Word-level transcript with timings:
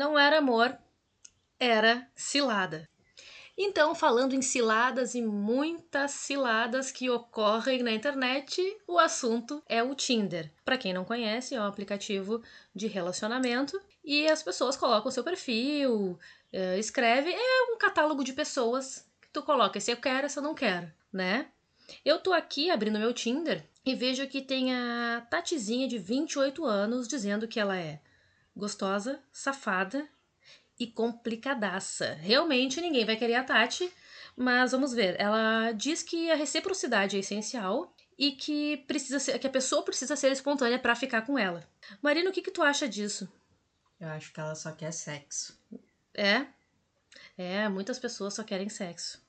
não 0.00 0.18
era 0.18 0.38
amor, 0.38 0.78
era 1.58 2.08
cilada. 2.16 2.88
Então, 3.54 3.94
falando 3.94 4.34
em 4.34 4.40
ciladas 4.40 5.14
e 5.14 5.20
muitas 5.20 6.12
ciladas 6.12 6.90
que 6.90 7.10
ocorrem 7.10 7.82
na 7.82 7.92
internet, 7.92 8.62
o 8.88 8.98
assunto 8.98 9.62
é 9.68 9.82
o 9.82 9.94
Tinder. 9.94 10.50
Para 10.64 10.78
quem 10.78 10.94
não 10.94 11.04
conhece, 11.04 11.54
é 11.54 11.60
um 11.60 11.66
aplicativo 11.66 12.42
de 12.74 12.86
relacionamento 12.86 13.78
e 14.02 14.26
as 14.26 14.42
pessoas 14.42 14.74
colocam 14.74 15.10
seu 15.10 15.22
perfil, 15.22 16.18
uh, 16.50 16.78
escreve, 16.78 17.30
é 17.30 17.62
um 17.70 17.76
catálogo 17.76 18.24
de 18.24 18.32
pessoas 18.32 19.06
que 19.20 19.28
tu 19.30 19.42
coloca 19.42 19.78
se 19.78 19.90
eu 19.90 19.98
quero, 19.98 20.30
se 20.30 20.38
eu 20.38 20.42
não 20.42 20.54
quero, 20.54 20.90
né? 21.12 21.48
Eu 22.02 22.20
tô 22.20 22.32
aqui 22.32 22.70
abrindo 22.70 22.98
meu 22.98 23.12
Tinder 23.12 23.68
e 23.84 23.94
vejo 23.94 24.26
que 24.28 24.40
tem 24.40 24.74
a 24.74 25.26
Tatizinha 25.28 25.86
de 25.86 25.98
28 25.98 26.64
anos 26.64 27.06
dizendo 27.06 27.46
que 27.46 27.60
ela 27.60 27.76
é 27.76 28.00
gostosa, 28.56 29.22
safada 29.32 30.08
e 30.78 30.86
complicadaça. 30.86 32.14
Realmente 32.14 32.80
ninguém 32.80 33.04
vai 33.04 33.16
querer 33.16 33.34
a 33.34 33.44
Tati, 33.44 33.92
mas 34.36 34.72
vamos 34.72 34.92
ver. 34.92 35.14
Ela 35.20 35.72
diz 35.72 36.02
que 36.02 36.30
a 36.30 36.34
reciprocidade 36.34 37.16
é 37.16 37.20
essencial 37.20 37.94
e 38.18 38.32
que 38.32 38.78
precisa 38.86 39.18
ser, 39.18 39.38
que 39.38 39.46
a 39.46 39.50
pessoa 39.50 39.82
precisa 39.82 40.16
ser 40.16 40.32
espontânea 40.32 40.78
para 40.78 40.96
ficar 40.96 41.22
com 41.22 41.38
ela. 41.38 41.66
Marina, 42.02 42.30
o 42.30 42.32
que 42.32 42.42
que 42.42 42.50
tu 42.50 42.62
acha 42.62 42.88
disso? 42.88 43.28
Eu 43.98 44.08
acho 44.08 44.32
que 44.32 44.40
ela 44.40 44.54
só 44.54 44.72
quer 44.72 44.92
sexo. 44.92 45.58
É? 46.14 46.46
É, 47.36 47.68
muitas 47.68 47.98
pessoas 47.98 48.34
só 48.34 48.42
querem 48.42 48.68
sexo. 48.68 49.22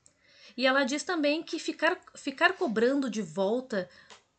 E 0.56 0.66
ela 0.66 0.84
diz 0.84 1.04
também 1.04 1.44
que 1.44 1.60
ficar, 1.60 2.00
ficar 2.16 2.54
cobrando 2.54 3.10
de 3.10 3.22
volta 3.22 3.90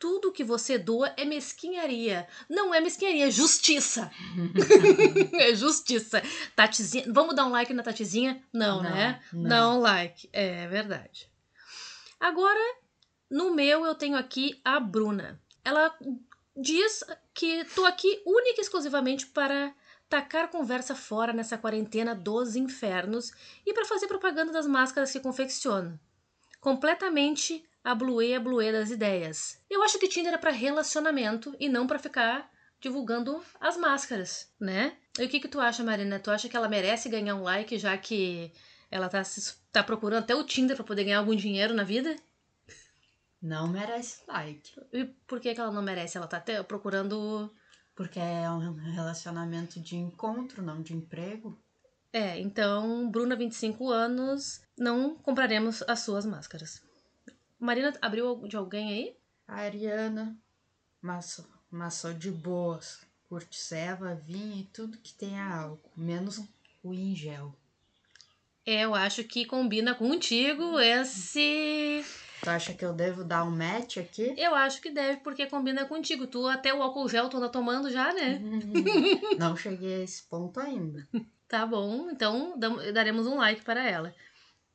tudo 0.03 0.33
que 0.33 0.43
você 0.43 0.77
doa 0.77 1.15
é 1.17 1.25
mesquinharia. 1.25 2.27
Não 2.51 2.75
é 2.75 2.81
mesquinharia, 2.81 3.29
é 3.29 3.31
justiça. 3.31 4.11
é 5.39 5.55
justiça. 5.55 6.21
Tatizinha, 6.57 7.05
vamos 7.07 7.37
dar 7.37 7.47
um 7.47 7.51
like 7.51 7.73
na 7.73 7.85
Tatizinha? 7.85 8.43
Não, 8.53 8.83
não 8.83 8.91
né? 8.91 9.23
Não. 9.33 9.49
Dá 9.49 9.69
um 9.69 9.79
like. 9.79 10.29
É 10.33 10.67
verdade. 10.67 11.31
Agora, 12.19 12.59
no 13.31 13.55
meu, 13.55 13.87
eu 13.87 13.95
tenho 13.95 14.17
aqui 14.17 14.61
a 14.65 14.81
Bruna. 14.81 15.41
Ela 15.65 15.97
diz 16.57 17.05
que 17.33 17.65
tô 17.67 17.85
aqui 17.85 18.21
única 18.27 18.61
e 18.61 18.63
exclusivamente 18.63 19.29
para 19.29 19.73
tacar 20.09 20.51
conversa 20.51 20.97
fora 20.97 21.33
nessa 21.33 21.57
quarentena 21.57 22.13
dos 22.13 22.57
infernos 22.57 23.31
e 23.65 23.73
para 23.73 23.85
fazer 23.85 24.09
propaganda 24.09 24.51
das 24.51 24.67
máscaras 24.67 25.13
que 25.13 25.21
confecciono. 25.21 25.97
Completamente 26.61 27.65
a 27.85 27.95
bluê 27.95 28.35
a 28.35 28.41
bluê 28.41 28.71
das 28.73 28.91
ideias. 28.91 29.61
Eu 29.69 29.83
acho 29.83 29.99
que 29.99 30.09
Tinder 30.09 30.35
é 30.35 30.39
para 30.39 30.51
relacionamento 30.51 31.55
e 31.59 31.69
não 31.69 31.87
para 31.87 31.99
ficar 31.99 32.51
divulgando 32.81 33.43
as 33.61 33.77
máscaras, 33.77 34.53
né? 34.59 34.97
E 35.19 35.25
o 35.25 35.29
que 35.29 35.41
que 35.41 35.49
tu 35.49 35.61
acha, 35.61 35.85
Marina? 35.85 36.19
Tu 36.19 36.31
acha 36.31 36.49
que 36.49 36.57
ela 36.57 36.69
merece 36.69 37.09
ganhar 37.09 37.37
um 37.37 37.43
like 37.43 37.79
já 37.79 37.97
que 37.97 38.53
ela 38.91 39.09
tá, 39.09 39.23
tá 39.71 39.83
procurando 39.83 40.23
até 40.25 40.35
o 40.35 40.45
Tinder 40.45 40.77
para 40.77 40.85
poder 40.85 41.05
ganhar 41.05 41.19
algum 41.19 41.35
dinheiro 41.35 41.75
na 41.75 41.85
vida? 41.85 42.17
Não 43.41 43.67
merece 43.67 44.23
like. 44.29 44.73
E 44.93 45.05
por 45.27 45.41
que, 45.41 45.55
que 45.55 45.61
ela 45.61 45.73
não 45.73 45.83
merece? 45.83 46.17
Ela 46.17 46.27
tá 46.27 46.37
até 46.37 46.63
procurando. 46.63 47.53
Porque 47.95 48.19
é 48.19 48.49
um 48.51 48.75
relacionamento 48.93 49.81
de 49.81 49.97
encontro, 49.97 50.63
não 50.63 50.81
de 50.81 50.95
emprego. 50.95 51.61
É, 52.13 52.39
então, 52.39 53.11
Bruna, 53.11 53.35
25 53.35 53.91
anos, 53.91 54.61
não 54.79 55.17
compraremos 55.17 55.83
as 55.89 56.01
suas 56.01 56.27
máscaras. 56.27 56.83
Marina 57.63 57.93
abriu 58.03 58.37
de 58.49 58.57
alguém 58.57 58.89
aí? 58.89 59.17
A 59.47 59.61
Ariana, 59.61 60.37
mas, 61.01 61.41
mas 61.71 61.95
só 61.95 62.11
de 62.11 62.31
boas. 62.31 63.01
Curte 63.29 63.57
ceva, 63.57 64.15
vinho 64.15 64.59
e 64.59 64.65
tudo 64.65 64.99
que 64.99 65.15
tenha 65.15 65.47
álcool, 65.47 65.91
menos 65.97 66.41
o 66.83 66.93
em 66.93 67.15
gel. 67.15 67.55
É, 68.67 68.85
eu 68.85 68.95
acho 68.95 69.23
que 69.25 69.47
combina 69.47 69.95
contigo 69.95 70.79
esse. 70.81 72.05
Tu 72.43 72.51
acha 72.51 72.75
que 72.75 72.85
eu 72.85 72.93
devo 72.93 73.23
dar 73.23 73.45
um 73.45 73.51
match 73.51 73.99
aqui? 73.99 74.35
Eu 74.37 74.55
acho 74.57 74.83
que 74.83 74.91
deve, 74.91 75.21
porque 75.21 75.47
combina 75.47 75.85
contigo. 75.85 76.27
Tu 76.27 76.45
até 76.49 76.75
o 76.75 76.83
álcool 76.83 77.09
gel 77.09 77.29
tu 77.29 77.37
anda 77.37 77.49
tomando 77.49 77.91
já, 77.91 78.13
né? 78.13 78.41
Não 79.39 79.57
cheguei 79.57 80.01
a 80.01 80.05
esse 80.05 80.25
ponto 80.25 80.59
ainda. 80.59 81.09
tá 81.47 81.65
bom, 81.65 82.11
então 82.11 82.59
daremos 82.93 83.27
um 83.29 83.37
like 83.37 83.63
para 83.63 83.89
ela. 83.89 84.13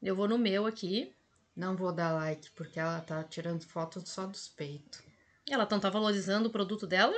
Eu 0.01 0.15
vou 0.15 0.27
no 0.27 0.37
meu 0.37 0.65
aqui. 0.65 1.13
Não 1.57 1.75
vou 1.75 1.91
dar 1.91 2.13
like 2.13 2.51
porque 2.51 2.79
ela 2.79 3.01
tá 3.01 3.23
tirando 3.23 3.63
foto 3.63 4.07
só 4.07 4.27
dos 4.27 4.47
peitos. 4.47 5.01
Ela 5.49 5.67
não 5.69 5.79
tá 5.79 5.89
valorizando 5.89 6.49
o 6.49 6.51
produto 6.51 6.85
dela? 6.85 7.15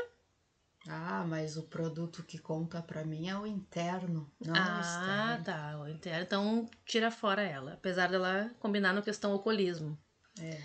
Ah, 0.88 1.26
mas 1.28 1.58
o 1.58 1.64
produto 1.64 2.24
que 2.24 2.38
conta 2.38 2.82
para 2.82 3.04
mim 3.04 3.28
é 3.28 3.38
o 3.38 3.46
interno, 3.46 4.32
não 4.40 4.56
ah, 4.56 4.78
o 4.78 4.80
externo. 4.80 5.12
Ah, 5.12 5.42
tá, 5.44 5.80
o 5.82 5.90
interno. 5.90 6.24
Então 6.24 6.70
tira 6.86 7.12
fora 7.12 7.42
ela, 7.42 7.74
apesar 7.74 8.10
dela 8.10 8.50
combinar 8.60 8.94
na 8.94 9.02
questão 9.02 9.34
alcoolismo. 9.34 10.00
É. 10.40 10.58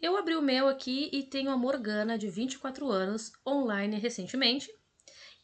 Eu 0.00 0.16
abri 0.16 0.36
o 0.36 0.42
meu 0.42 0.68
aqui 0.68 1.10
e 1.12 1.24
tenho 1.24 1.50
a 1.50 1.56
Morgana, 1.56 2.16
de 2.16 2.30
24 2.30 2.88
anos, 2.88 3.32
online 3.44 3.98
recentemente. 3.98 4.70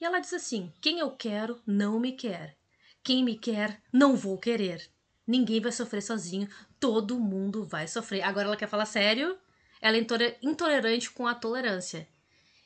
E 0.00 0.04
ela 0.04 0.20
diz 0.20 0.32
assim: 0.32 0.72
Quem 0.80 1.00
eu 1.00 1.10
quero 1.10 1.60
não 1.66 1.98
me 1.98 2.12
quer. 2.12 2.56
Quem 3.02 3.24
me 3.24 3.36
quer, 3.36 3.82
não 3.92 4.14
vou 4.14 4.38
querer. 4.38 4.88
Ninguém 5.26 5.60
vai 5.60 5.72
sofrer 5.72 6.02
sozinho, 6.02 6.48
todo 6.82 7.20
mundo 7.20 7.64
vai 7.64 7.86
sofrer. 7.86 8.22
Agora 8.22 8.48
ela 8.48 8.56
quer 8.56 8.66
falar 8.66 8.86
sério, 8.86 9.38
ela 9.80 9.96
é 9.96 10.04
intolerante 10.42 11.12
com 11.12 11.28
a 11.28 11.34
tolerância. 11.34 12.08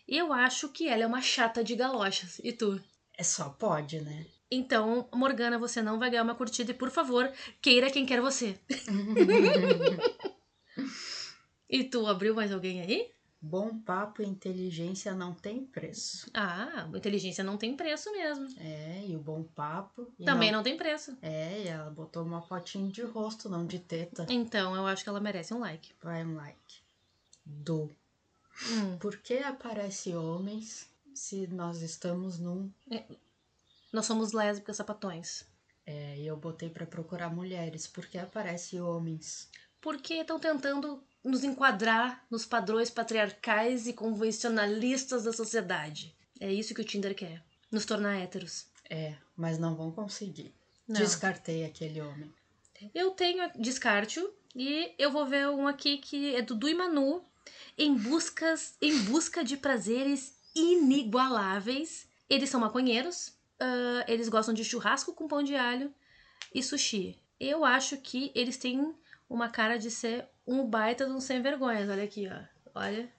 Eu 0.09 0.32
acho 0.32 0.71
que 0.71 0.88
ela 0.88 1.03
é 1.03 1.06
uma 1.06 1.21
chata 1.21 1.62
de 1.62 1.77
galochas. 1.77 2.41
E 2.43 2.50
tu? 2.50 2.82
É 3.12 3.22
só 3.22 3.50
pode, 3.50 4.00
né? 4.00 4.25
Então, 4.50 5.06
Morgana, 5.12 5.59
você 5.59 5.82
não 5.82 5.99
vai 5.99 6.09
ganhar 6.09 6.22
uma 6.22 6.34
curtida 6.34 6.71
e, 6.71 6.75
por 6.75 6.91
favor, 6.91 7.31
queira 7.60 7.91
quem 7.91 8.06
quer 8.06 8.22
você. 8.22 8.59
e 11.69 11.84
tu 11.84 12.06
abriu 12.06 12.34
mais 12.34 12.50
alguém 12.50 12.81
aí? 12.81 13.10
Bom 13.41 13.79
papo 13.79 14.23
e 14.23 14.27
inteligência 14.27 15.15
não 15.15 15.35
tem 15.35 15.65
preço. 15.65 16.31
Ah, 16.33 16.89
inteligência 16.95 17.45
não 17.45 17.57
tem 17.57 17.77
preço 17.77 18.11
mesmo. 18.11 18.49
É, 18.59 19.05
e 19.07 19.15
o 19.15 19.21
bom 19.21 19.43
papo. 19.43 20.07
Também 20.25 20.51
não... 20.51 20.59
não... 20.59 20.65
tem 20.65 20.77
preço. 20.77 21.17
É, 21.21 21.63
e 21.63 21.69
ela 21.69 21.91
botou 21.91 22.25
uma 22.25 22.43
fotinho 22.43 22.91
de 22.91 23.03
rosto, 23.03 23.49
não 23.49 23.67
de 23.67 23.79
teta. 23.79 24.27
Então, 24.29 24.75
eu 24.75 24.87
acho 24.87 25.03
que 25.03 25.09
ela 25.09 25.21
merece 25.21 25.53
um 25.53 25.59
like. 25.59 25.93
Vai 26.03 26.25
um 26.25 26.35
like. 26.35 26.81
Do. 27.45 27.91
Hum. 28.71 28.97
Por 28.99 29.19
que 29.19 29.39
aparece 29.39 30.15
homens 30.15 30.89
se 31.15 31.47
nós 31.47 31.83
estamos 31.83 32.39
num. 32.39 32.71
É. 32.91 33.05
Nós 33.93 34.07
somos 34.07 34.33
lésbicas 34.33 34.77
sapatões. 34.77 35.47
É, 35.87 36.19
e 36.19 36.27
eu 36.27 36.37
botei 36.37 36.69
para 36.69 36.85
procurar 36.85 37.33
mulheres. 37.33 37.87
Por 37.87 38.07
que 38.07 38.19
aparece 38.19 38.81
homens? 38.81 39.49
Porque 39.81 40.14
estão 40.14 40.38
tentando 40.38 41.03
nos 41.25 41.42
enquadrar 41.42 42.25
nos 42.31 42.47
padrões 42.47 42.91
patriarcais 42.91 43.87
e 43.87 43.92
convencionalistas 43.92 45.25
da 45.25 45.32
sociedade. 45.32 46.16
É 46.41 46.53
isso 46.53 46.75
que 46.75 46.81
o 46.81 46.84
Tinder 46.84 47.14
quer. 47.14 47.42
Nos 47.70 47.84
tornar 47.84 48.16
héteros. 48.16 48.66
É, 48.88 49.14
mas 49.37 49.59
não 49.59 49.75
vão 49.75 49.91
conseguir. 49.91 50.54
Não. 50.87 51.00
Descartei 51.00 51.64
aquele 51.64 52.00
homem. 52.00 52.32
Eu 52.94 53.11
tenho 53.11 53.50
descarte 53.58 54.25
e 54.55 54.94
eu 54.99 55.11
vou 55.11 55.26
ver 55.26 55.49
um 55.49 55.67
aqui 55.67 55.99
que 55.99 56.34
é 56.34 56.43
do 56.43 56.55
Du 56.55 56.69
e 56.69 56.75
Manu 56.75 57.25
em 57.76 57.94
buscas 57.94 58.76
em 58.81 58.99
busca 59.02 59.43
de 59.43 59.56
prazeres 59.56 60.34
inigualáveis. 60.55 62.08
Eles 62.29 62.50
são 62.50 62.61
maconheiros, 62.61 63.29
uh, 63.61 64.05
eles 64.06 64.29
gostam 64.29 64.55
de 64.55 64.64
churrasco 64.64 65.12
com 65.12 65.29
pão 65.29 65.43
de 65.43 65.55
alho 65.55 65.93
e 66.55 66.62
sushi. 66.62 67.19
Eu 67.38 67.64
acho 67.64 67.96
que 67.99 68.32
eles 68.34 68.56
têm 68.56 68.94
uma 69.28 69.49
cara 69.49 69.78
de 69.78 69.90
ser 69.90 70.28
um 70.46 70.67
baita 70.67 71.06
de 71.06 71.12
um 71.12 71.20
sem 71.20 71.43
vergonhas. 71.43 71.88
Olha 71.88 72.05
aqui, 72.05 72.28
ó. 72.28 72.40
Olha. 72.75 73.11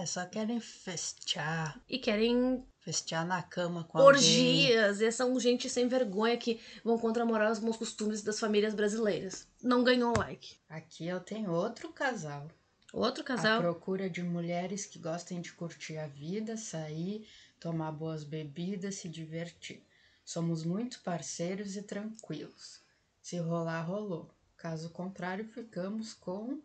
É, 0.00 0.04
só 0.06 0.26
querem 0.26 0.58
festear. 0.58 1.80
E 1.88 1.98
querem. 1.98 2.64
Festear 2.80 3.24
na 3.24 3.40
cama 3.40 3.84
com 3.84 3.98
Orgias. 3.98 4.94
Alguém. 4.96 5.08
E 5.08 5.12
são 5.12 5.38
gente 5.38 5.70
sem 5.70 5.86
vergonha 5.86 6.36
que 6.36 6.60
vão 6.82 6.98
contra 6.98 7.22
a 7.22 7.26
moral 7.26 7.52
os 7.52 7.60
bons 7.60 7.76
costumes 7.76 8.22
das 8.22 8.40
famílias 8.40 8.74
brasileiras. 8.74 9.46
Não 9.62 9.84
ganhou 9.84 10.12
like. 10.18 10.56
Aqui 10.68 11.06
eu 11.06 11.20
tenho 11.20 11.52
outro 11.52 11.92
casal. 11.92 12.48
Outro 12.92 13.22
casal? 13.22 13.58
A 13.58 13.62
procura 13.62 14.10
de 14.10 14.22
mulheres 14.22 14.84
que 14.84 14.98
gostem 14.98 15.40
de 15.40 15.52
curtir 15.52 15.96
a 15.96 16.08
vida, 16.08 16.56
sair, 16.56 17.26
tomar 17.60 17.92
boas 17.92 18.24
bebidas, 18.24 18.96
se 18.96 19.08
divertir. 19.08 19.86
Somos 20.24 20.64
muito 20.64 21.00
parceiros 21.02 21.76
e 21.76 21.82
tranquilos. 21.82 22.80
Se 23.22 23.38
rolar, 23.38 23.82
rolou. 23.82 24.34
Caso 24.62 24.90
contrário, 24.90 25.44
ficamos 25.44 26.14
com 26.14 26.60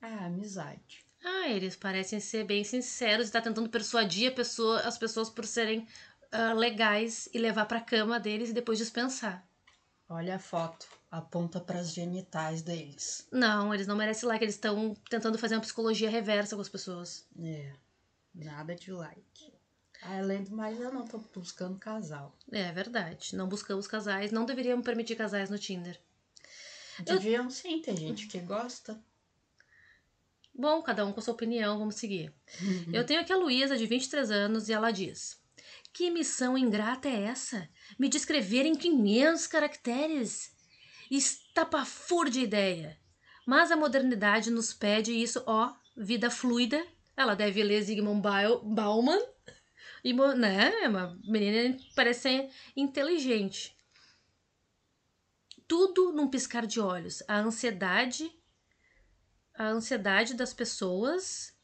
a 0.00 0.24
amizade. 0.24 1.06
Ah, 1.24 1.48
eles 1.48 1.76
parecem 1.76 2.18
ser 2.18 2.42
bem 2.44 2.64
sinceros 2.64 3.28
e 3.28 3.30
tá 3.30 3.40
tentando 3.40 3.68
persuadir 3.68 4.34
pessoa, 4.34 4.80
as 4.80 4.98
pessoas 4.98 5.30
por 5.30 5.46
serem 5.46 5.86
uh, 6.32 6.58
legais 6.58 7.28
e 7.32 7.38
levar 7.38 7.66
pra 7.66 7.80
cama 7.80 8.18
deles 8.18 8.50
e 8.50 8.52
depois 8.52 8.76
dispensar. 8.76 9.46
Olha 10.08 10.34
a 10.34 10.38
foto, 10.40 10.88
aponta 11.12 11.60
para 11.60 11.78
as 11.78 11.92
genitais 11.92 12.60
deles. 12.60 13.28
Não, 13.30 13.72
eles 13.72 13.86
não 13.86 13.94
merecem 13.94 14.28
like, 14.28 14.44
eles 14.44 14.56
estão 14.56 14.92
tentando 15.08 15.38
fazer 15.38 15.54
uma 15.54 15.60
psicologia 15.60 16.10
reversa 16.10 16.56
com 16.56 16.62
as 16.62 16.68
pessoas. 16.68 17.24
É, 17.40 17.72
nada 18.34 18.74
de 18.74 18.90
like. 18.90 19.52
Além 20.02 20.42
do 20.42 20.56
mais, 20.56 20.80
eu 20.80 20.92
não 20.92 21.06
tô 21.06 21.18
buscando 21.32 21.78
casal. 21.78 22.36
É 22.50 22.72
verdade. 22.72 23.36
Não 23.36 23.48
buscamos 23.48 23.86
casais. 23.86 24.32
Não 24.32 24.44
deveríamos 24.44 24.84
permitir 24.84 25.14
casais 25.14 25.48
no 25.48 25.56
Tinder. 25.56 26.00
Deviam 27.00 27.48
sim, 27.50 27.80
tem 27.80 27.96
gente 27.96 28.26
que 28.26 28.38
gosta. 28.38 29.02
Bom, 30.54 30.82
cada 30.82 31.04
um 31.06 31.12
com 31.12 31.20
sua 31.20 31.32
opinião, 31.34 31.78
vamos 31.78 31.94
seguir. 31.94 32.32
Eu 32.92 33.04
tenho 33.06 33.20
aqui 33.20 33.32
a 33.32 33.36
Luísa, 33.36 33.76
de 33.76 33.86
23 33.86 34.30
anos, 34.30 34.68
e 34.68 34.72
ela 34.72 34.90
diz: 34.90 35.40
Que 35.92 36.10
missão 36.10 36.56
ingrata 36.58 37.08
é 37.08 37.22
essa? 37.24 37.68
Me 37.98 38.08
descrever 38.08 38.66
em 38.66 38.74
500 38.74 39.46
caracteres? 39.46 40.52
Estapafur 41.10 42.28
de 42.28 42.40
ideia. 42.40 42.98
Mas 43.46 43.70
a 43.70 43.76
modernidade 43.76 44.50
nos 44.50 44.72
pede 44.72 45.12
isso, 45.12 45.42
ó, 45.46 45.72
vida 45.96 46.30
fluida. 46.30 46.84
Ela 47.16 47.34
deve 47.34 47.62
ler 47.62 47.82
Zygmunt 47.82 48.20
Bail- 48.22 48.60
Bauman. 48.62 49.20
E, 50.04 50.12
né, 50.12 50.72
é 50.82 50.88
uma 50.88 51.18
menina 51.24 51.76
parece 51.94 52.20
ser 52.20 52.50
inteligente. 52.76 53.76
Tudo 55.72 56.12
num 56.12 56.28
piscar 56.28 56.66
de 56.66 56.78
olhos. 56.78 57.22
A 57.26 57.38
ansiedade 57.38 58.30
a 59.54 59.68
ansiedade 59.68 60.34
das 60.34 60.52
pessoas 60.52 61.54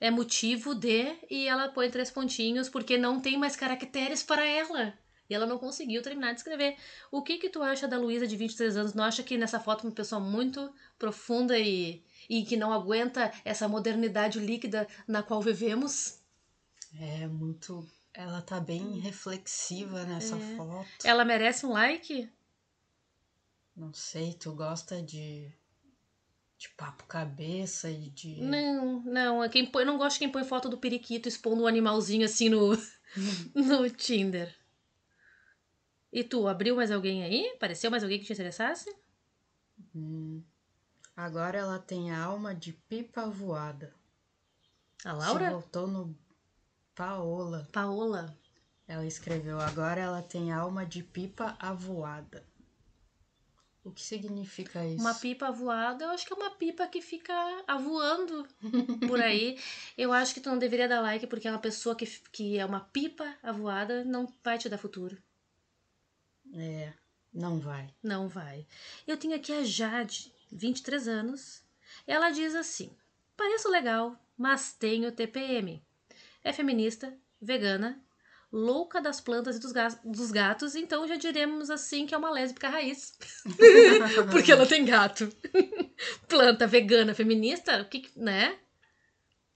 é 0.00 0.10
motivo 0.10 0.74
de 0.74 1.14
e 1.30 1.46
ela 1.46 1.68
põe 1.68 1.90
três 1.90 2.10
pontinhos 2.10 2.70
porque 2.70 2.96
não 2.96 3.20
tem 3.20 3.36
mais 3.36 3.56
caracteres 3.56 4.22
para 4.22 4.42
ela. 4.42 4.94
E 5.28 5.34
ela 5.34 5.44
não 5.44 5.58
conseguiu 5.58 6.00
terminar 6.00 6.32
de 6.32 6.38
escrever. 6.38 6.78
O 7.10 7.22
que 7.22 7.36
que 7.36 7.50
tu 7.50 7.62
acha 7.62 7.86
da 7.86 7.98
Luísa 7.98 8.26
de 8.26 8.38
23 8.38 8.74
anos? 8.78 8.94
Não 8.94 9.04
acha 9.04 9.22
que 9.22 9.36
nessa 9.36 9.60
foto 9.60 9.84
é 9.84 9.90
uma 9.90 9.94
pessoa 9.94 10.18
muito 10.18 10.72
profunda 10.98 11.58
e, 11.58 12.02
e 12.26 12.46
que 12.46 12.56
não 12.56 12.72
aguenta 12.72 13.30
essa 13.44 13.68
modernidade 13.68 14.38
líquida 14.40 14.88
na 15.06 15.22
qual 15.22 15.42
vivemos? 15.42 16.22
É 16.98 17.26
muito. 17.26 17.86
Ela 18.14 18.40
tá 18.40 18.58
bem 18.60 18.98
reflexiva 18.98 20.04
nessa 20.04 20.36
É. 20.36 20.56
foto. 20.56 20.88
Ela 21.04 21.22
merece 21.22 21.66
um 21.66 21.72
like? 21.72 22.32
Não 23.78 23.94
sei, 23.94 24.34
tu 24.34 24.52
gosta 24.54 25.00
de. 25.00 25.52
de 26.58 26.68
papo 26.70 27.04
cabeça 27.04 27.88
e 27.88 28.10
de. 28.10 28.40
Não, 28.40 29.00
não. 29.04 29.44
é 29.44 29.48
Quem 29.48 29.64
põe, 29.64 29.82
eu 29.82 29.86
não 29.86 29.96
gosto 29.96 30.14
de 30.14 30.18
quem 30.18 30.32
põe 30.32 30.42
foto 30.42 30.68
do 30.68 30.76
periquito 30.76 31.28
expondo 31.28 31.62
um 31.62 31.66
animalzinho 31.68 32.24
assim 32.24 32.48
no, 32.48 32.76
no 33.54 33.88
Tinder. 33.88 34.52
E 36.12 36.24
tu, 36.24 36.48
abriu 36.48 36.74
mais 36.74 36.90
alguém 36.90 37.22
aí? 37.22 37.52
Apareceu 37.54 37.88
mais 37.88 38.02
alguém 38.02 38.18
que 38.18 38.24
te 38.24 38.32
interessasse? 38.32 38.92
Hum. 39.94 40.42
Agora 41.14 41.56
ela 41.56 41.78
tem 41.78 42.10
a 42.10 42.20
alma 42.20 42.52
de 42.52 42.72
pipa 42.72 43.26
voada. 43.28 43.94
A 45.04 45.12
Se 45.12 45.18
Laura? 45.18 45.50
voltou 45.50 45.86
no 45.86 46.18
Paola. 46.96 47.68
Paola. 47.70 48.36
Ela 48.88 49.06
escreveu: 49.06 49.60
agora 49.60 50.00
ela 50.00 50.22
tem 50.22 50.50
alma 50.50 50.84
de 50.84 51.00
pipa 51.04 51.56
avoada. 51.60 52.44
O 53.84 53.90
que 53.90 54.02
significa 54.02 54.84
isso? 54.84 55.00
Uma 55.00 55.14
pipa 55.14 55.50
voada, 55.50 56.04
eu 56.04 56.10
acho 56.10 56.26
que 56.26 56.32
é 56.32 56.36
uma 56.36 56.50
pipa 56.50 56.86
que 56.86 57.00
fica 57.00 57.32
avoando 57.66 58.46
por 59.06 59.20
aí. 59.20 59.58
Eu 59.96 60.12
acho 60.12 60.34
que 60.34 60.40
tu 60.40 60.50
não 60.50 60.58
deveria 60.58 60.88
dar 60.88 61.00
like, 61.00 61.26
porque 61.26 61.48
é 61.48 61.50
uma 61.50 61.58
pessoa 61.58 61.94
que, 61.96 62.06
que 62.30 62.58
é 62.58 62.66
uma 62.66 62.80
pipa 62.80 63.36
avoada, 63.42 64.04
não 64.04 64.32
vai 64.44 64.58
te 64.58 64.68
dar 64.68 64.78
futuro. 64.78 65.16
É, 66.54 66.92
não 67.32 67.58
vai. 67.58 67.88
Não 68.02 68.28
vai. 68.28 68.66
Eu 69.06 69.16
tenho 69.16 69.34
aqui 69.34 69.52
a 69.52 69.64
Jade, 69.64 70.32
23 70.50 71.08
anos. 71.08 71.62
Ela 72.06 72.30
diz 72.30 72.54
assim: 72.54 72.90
pareço 73.36 73.70
legal, 73.70 74.16
mas 74.36 74.72
tenho 74.72 75.12
TPM. 75.12 75.82
É 76.42 76.52
feminista, 76.52 77.16
vegana, 77.40 78.02
louca 78.50 79.00
das 79.00 79.20
plantas 79.20 79.56
e 79.56 79.60
dos, 79.60 79.72
ga- 79.72 80.00
dos 80.04 80.30
gatos, 80.30 80.74
então 80.74 81.06
já 81.06 81.16
diremos 81.16 81.70
assim 81.70 82.06
que 82.06 82.14
é 82.14 82.18
uma 82.18 82.30
lésbica 82.30 82.68
raiz. 82.68 83.16
Porque 84.30 84.52
ela 84.52 84.66
tem 84.66 84.84
gato. 84.84 85.28
Planta 86.28 86.66
vegana, 86.66 87.14
feminista, 87.14 87.82
o 87.82 87.84
que, 87.86 88.10
né? 88.16 88.58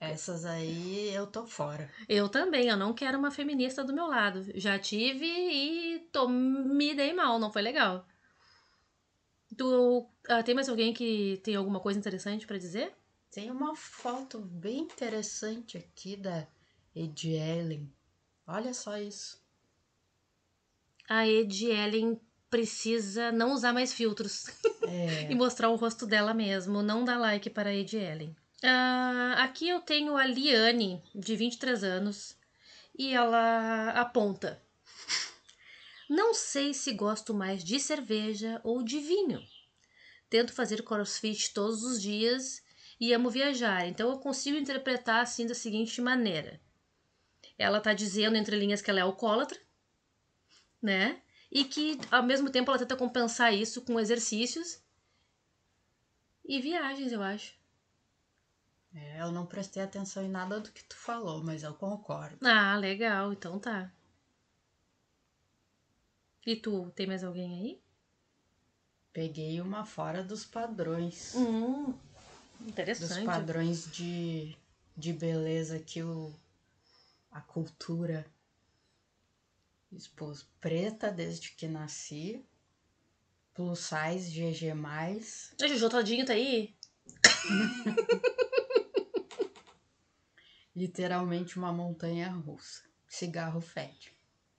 Essas 0.00 0.44
aí 0.44 1.14
eu 1.14 1.26
tô 1.28 1.46
fora. 1.46 1.88
Eu 2.08 2.28
também, 2.28 2.68
eu 2.68 2.76
não 2.76 2.92
quero 2.92 3.16
uma 3.18 3.30
feminista 3.30 3.84
do 3.84 3.92
meu 3.94 4.06
lado. 4.06 4.44
Já 4.58 4.78
tive 4.78 5.24
e 5.26 6.00
tô, 6.12 6.28
me 6.28 6.92
dei 6.94 7.12
mal, 7.12 7.38
não 7.38 7.52
foi 7.52 7.62
legal. 7.62 8.04
Tu 9.56 10.08
ah, 10.28 10.42
tem 10.42 10.54
mais 10.54 10.68
alguém 10.68 10.92
que 10.92 11.40
tem 11.44 11.54
alguma 11.54 11.78
coisa 11.78 11.98
interessante 11.98 12.46
pra 12.46 12.58
dizer? 12.58 12.92
Tem 13.30 13.50
uma 13.50 13.74
foto 13.76 14.40
bem 14.40 14.78
interessante 14.80 15.78
aqui 15.78 16.16
da 16.16 16.46
Ed 16.94 17.30
Ellen. 17.30 17.92
Olha 18.52 18.74
só 18.74 18.98
isso. 18.98 19.40
A 21.08 21.26
Ed 21.26 21.64
Ellen 21.64 22.20
precisa 22.50 23.32
não 23.32 23.54
usar 23.54 23.72
mais 23.72 23.94
filtros 23.94 24.44
É, 24.86 25.30
e 25.30 25.34
mostrar 25.34 25.70
o 25.70 25.76
rosto 25.76 26.06
dela 26.06 26.34
mesmo. 26.34 26.82
Não 26.82 27.02
dá 27.02 27.16
like 27.16 27.48
para 27.48 27.70
a 27.70 27.74
Ed 27.74 27.96
Ellen. 27.96 28.36
Ah, 28.62 29.36
aqui 29.38 29.70
eu 29.70 29.80
tenho 29.80 30.18
a 30.18 30.26
Liane, 30.26 31.02
de 31.14 31.34
23 31.34 31.82
anos, 31.82 32.36
e 32.96 33.14
ela 33.14 33.90
aponta. 33.92 34.62
Não 36.10 36.34
sei 36.34 36.74
se 36.74 36.92
gosto 36.92 37.32
mais 37.32 37.64
de 37.64 37.80
cerveja 37.80 38.60
ou 38.62 38.82
de 38.82 38.98
vinho. 38.98 39.42
Tento 40.28 40.52
fazer 40.52 40.82
crossfit 40.82 41.54
todos 41.54 41.82
os 41.82 42.02
dias 42.02 42.62
e 43.00 43.14
amo 43.14 43.30
viajar, 43.30 43.88
então 43.88 44.10
eu 44.10 44.18
consigo 44.18 44.58
interpretar 44.58 45.22
assim 45.22 45.46
da 45.46 45.54
seguinte 45.54 46.02
maneira. 46.02 46.60
Ela 47.58 47.80
tá 47.80 47.92
dizendo 47.94 48.36
entre 48.36 48.56
linhas 48.56 48.82
que 48.82 48.90
ela 48.90 49.00
é 49.00 49.02
alcoólatra, 49.02 49.58
né? 50.80 51.22
E 51.50 51.64
que 51.64 51.98
ao 52.10 52.22
mesmo 52.22 52.50
tempo 52.50 52.70
ela 52.70 52.78
tenta 52.78 52.96
compensar 52.96 53.52
isso 53.54 53.82
com 53.82 53.98
exercícios 54.00 54.82
e 56.44 56.60
viagens, 56.60 57.10
eu 57.12 57.20
acho. 57.22 57.54
é, 58.94 59.20
eu 59.20 59.30
não 59.32 59.44
prestei 59.46 59.82
atenção 59.82 60.22
em 60.24 60.28
nada 60.28 60.58
do 60.60 60.70
que 60.72 60.82
tu 60.84 60.96
falou, 60.96 61.42
mas 61.42 61.62
eu 61.62 61.74
concordo. 61.74 62.38
Ah, 62.42 62.76
legal, 62.76 63.32
então 63.32 63.58
tá. 63.58 63.90
E 66.46 66.54
tu, 66.56 66.90
tem 66.94 67.06
mais 67.06 67.24
alguém 67.24 67.52
aí? 67.54 67.82
Peguei 69.12 69.60
uma 69.60 69.84
fora 69.84 70.22
dos 70.22 70.44
padrões. 70.44 71.34
Hum, 71.34 71.94
Dos 72.60 72.68
interessante. 72.68 73.24
padrões 73.26 73.90
de, 73.92 74.56
de 74.96 75.12
beleza 75.12 75.78
que 75.78 76.02
o, 76.02 76.32
a 77.32 77.40
cultura 77.40 78.24
expôs. 79.90 80.44
Preta 80.60 81.10
desde 81.10 81.50
que 81.52 81.66
nasci. 81.66 82.44
Plus 83.54 83.80
size, 83.80 84.30
GG+. 84.30 84.70
A 85.60 85.68
Jojo 85.68 85.90
Todinho 85.90 86.24
tá 86.24 86.32
aí? 86.32 86.74
Literalmente 90.74 91.58
uma 91.58 91.70
montanha 91.72 92.30
russa. 92.30 92.82
Cigarro 93.06 93.60
fede. 93.60 94.10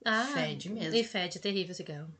Ah, 0.04 0.26
Fede 0.32 0.70
mesmo. 0.70 0.94
E 0.94 1.02
fede, 1.02 1.38
é 1.38 1.40
terrível 1.40 1.74
cigarro. 1.74 2.14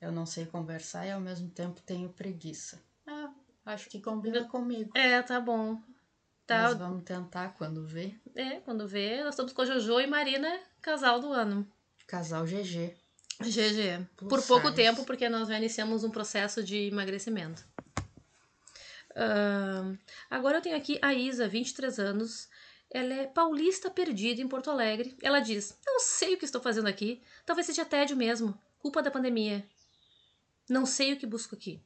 Eu 0.00 0.10
não 0.12 0.24
sei 0.24 0.46
conversar 0.46 1.06
e 1.06 1.10
ao 1.10 1.20
mesmo 1.20 1.50
tempo 1.50 1.82
tenho 1.82 2.08
preguiça. 2.10 2.82
Ah, 3.06 3.34
acho 3.66 3.90
que 3.90 4.00
combina 4.00 4.48
comigo. 4.48 4.96
É, 4.96 5.20
tá 5.22 5.40
bom. 5.40 5.82
Mas 6.48 6.78
vamos 6.78 7.04
tentar 7.04 7.50
quando 7.58 7.84
vê. 7.86 8.14
é, 8.34 8.60
quando 8.60 8.86
vê, 8.88 9.22
nós 9.22 9.34
estamos 9.34 9.52
com 9.52 9.62
a 9.62 9.66
Jojo 9.66 10.00
e 10.00 10.06
Marina, 10.06 10.60
casal 10.80 11.20
do 11.20 11.32
ano. 11.32 11.66
Casal 12.06 12.44
GG. 12.44 12.96
GG. 13.40 14.06
Plus 14.16 14.28
Por 14.28 14.42
pouco 14.46 14.68
size. 14.68 14.74
tempo, 14.76 15.04
porque 15.04 15.28
nós 15.28 15.48
já 15.48 15.56
iniciamos 15.58 16.02
um 16.04 16.10
processo 16.10 16.62
de 16.62 16.88
emagrecimento. 16.88 17.64
Ahn, 19.14 19.96
agora 20.30 20.58
eu 20.58 20.62
tenho 20.62 20.76
aqui 20.76 20.98
a 21.02 21.12
Isa, 21.14 21.46
23 21.48 21.98
anos. 21.98 22.48
Ela 22.90 23.12
é 23.14 23.26
paulista 23.26 23.90
perdida 23.90 24.40
em 24.40 24.48
Porto 24.48 24.70
Alegre. 24.70 25.16
Ela 25.22 25.40
diz: 25.40 25.78
Não 25.86 26.00
sei 26.00 26.34
o 26.34 26.38
que 26.38 26.44
estou 26.44 26.60
fazendo 26.60 26.86
aqui. 26.88 27.22
Talvez 27.44 27.66
seja 27.66 27.84
tédio 27.84 28.16
mesmo. 28.16 28.58
Culpa 28.78 29.02
da 29.02 29.10
pandemia. 29.10 29.68
Não 30.68 30.86
sei 30.86 31.12
o 31.12 31.16
que 31.18 31.26
busco 31.26 31.54
aqui. 31.54 31.82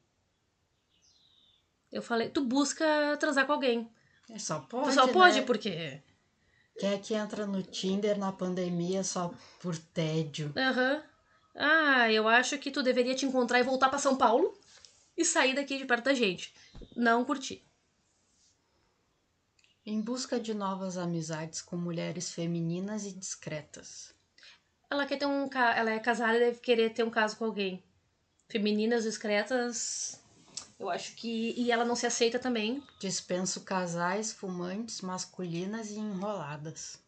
Eu 1.90 2.02
falei: 2.02 2.28
Tu 2.30 2.42
busca 2.44 3.16
transar 3.18 3.46
com 3.46 3.52
alguém. 3.52 3.90
Só 4.38 4.60
pode, 4.60 4.86
pessoal 4.86 5.08
pode, 5.08 5.40
né? 5.40 5.46
porque. 5.46 6.02
Quem 6.78 6.92
é 6.92 6.98
que 6.98 7.14
entra 7.14 7.46
no 7.46 7.62
Tinder 7.62 8.18
na 8.18 8.32
pandemia 8.32 9.04
só 9.04 9.32
por 9.60 9.76
tédio? 9.76 10.52
Aham. 10.56 11.02
Ah, 11.54 12.10
eu 12.10 12.26
acho 12.26 12.58
que 12.58 12.70
tu 12.70 12.82
deveria 12.82 13.14
te 13.14 13.26
encontrar 13.26 13.60
e 13.60 13.62
voltar 13.62 13.90
pra 13.90 13.98
São 13.98 14.16
Paulo 14.16 14.58
e 15.16 15.24
sair 15.24 15.54
daqui 15.54 15.76
de 15.76 15.84
perto 15.84 16.04
da 16.04 16.14
gente. 16.14 16.54
Não 16.96 17.24
curti. 17.24 17.62
Em 19.84 20.00
busca 20.00 20.40
de 20.40 20.54
novas 20.54 20.96
amizades 20.96 21.60
com 21.60 21.76
mulheres 21.76 22.30
femininas 22.30 23.04
e 23.04 23.12
discretas. 23.12 24.14
Ela 24.88 25.06
quer 25.06 25.18
ter 25.18 25.26
um 25.26 25.48
ela 25.52 25.90
é 25.90 25.98
casada 25.98 26.36
e 26.36 26.40
deve 26.40 26.60
querer 26.60 26.90
ter 26.90 27.02
um 27.02 27.10
caso 27.10 27.36
com 27.36 27.44
alguém. 27.44 27.82
Femininas 28.48 29.04
discretas, 29.04 30.21
eu 30.82 30.90
acho 30.90 31.14
que 31.14 31.54
e 31.56 31.70
ela 31.70 31.84
não 31.84 31.94
se 31.96 32.06
aceita 32.06 32.38
também. 32.38 32.82
Dispenso 33.00 33.62
casais 33.62 34.32
fumantes 34.32 35.00
masculinas 35.00 35.90
e 35.90 35.94
enroladas. 35.98 36.98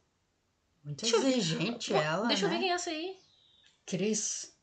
Muito 0.85 1.01
Deixa 1.03 1.17
eu 1.17 1.23
ver. 1.23 1.29
exigente 1.29 1.93
Pô, 1.93 1.99
ela, 2.01 2.27
Deixa 2.29 2.45
eu 2.47 2.49
né? 2.51 2.55
ver 2.57 2.61
quem 2.63 2.71
é 2.71 2.75
essa 2.75 2.91
aí. 2.91 3.19
Cris, 3.87 4.55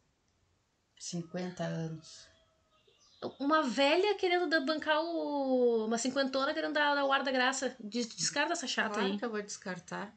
50 0.99 1.63
anos. 1.63 2.27
Uma 3.39 3.61
velha 3.61 4.15
querendo 4.15 4.47
bancar 4.65 4.99
o. 5.03 5.85
Uma 5.85 5.97
cinquentona 5.97 6.53
querendo 6.53 6.73
dar, 6.73 6.95
dar 6.95 7.05
o 7.05 7.11
ar 7.11 7.23
da 7.23 7.31
graça. 7.31 7.75
Des- 7.79 8.07
Descarta 8.15 8.53
essa 8.53 8.65
chata 8.65 8.95
Claro 8.95 9.11
aí. 9.11 9.17
que 9.19 9.25
eu 9.25 9.29
vou 9.29 9.41
descartar. 9.41 10.15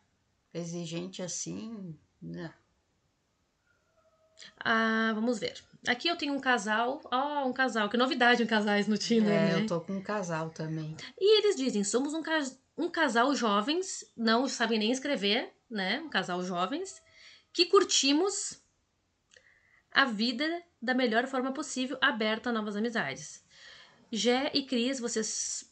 Exigente 0.55 1.21
assim, 1.23 1.99
né? 2.23 2.55
Ah, 4.59 5.13
vamos 5.15 5.39
ver. 5.39 5.55
Aqui 5.87 6.09
eu 6.09 6.17
tenho 6.17 6.33
um 6.35 6.41
casal. 6.41 7.01
Ó, 7.11 7.47
um 7.47 7.53
casal. 7.53 7.89
Que 7.89 7.97
novidade 7.97 8.43
em 8.43 8.47
casais 8.47 8.87
no 8.89 8.97
Tinder, 8.97 9.33
É, 9.33 9.53
né? 9.53 9.63
eu 9.63 9.67
tô 9.67 9.81
com 9.81 9.95
um 9.95 10.03
casal 10.03 10.51
também. 10.51 10.97
E 11.21 11.39
eles 11.41 11.57
dizem: 11.57 11.85
somos 11.85 12.15
um, 12.15 12.23
cas- 12.23 12.59
um 12.77 12.89
casal 12.89 13.35
jovens, 13.35 14.05
não 14.17 14.49
sabem 14.49 14.79
nem 14.79 14.91
escrever, 14.91 15.53
né? 15.71 16.01
Um 16.01 16.09
casal 16.09 16.43
jovens, 16.43 17.03
que 17.53 17.67
curtimos 17.67 18.59
a 19.93 20.05
vida 20.07 20.63
da 20.81 20.95
melhor 20.95 21.27
forma 21.27 21.53
possível, 21.53 21.97
aberta 22.01 22.51
a 22.51 22.53
novas 22.53 22.77
amizades. 22.77 23.45
Jé 24.11 24.51
e 24.55 24.65
Cris, 24.65 24.99
vocês. 25.01 25.71